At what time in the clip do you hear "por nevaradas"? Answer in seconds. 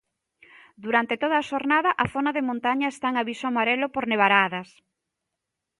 3.95-4.69